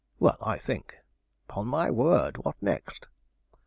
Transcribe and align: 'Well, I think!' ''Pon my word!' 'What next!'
'Well, 0.17 0.35
I 0.41 0.57
think!' 0.57 0.95
''Pon 1.47 1.67
my 1.67 1.91
word!' 1.91 2.37
'What 2.43 2.55
next!' 2.59 3.05